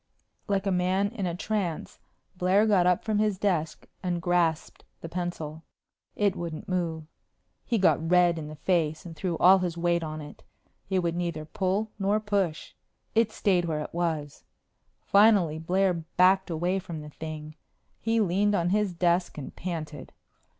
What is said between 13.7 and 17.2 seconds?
it was. Finally Blair backed away from the